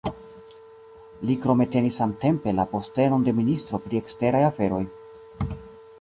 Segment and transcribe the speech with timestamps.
[1.29, 4.85] Li krome tenis samtempe la postenon de Ministro pri eksteraj aferoj.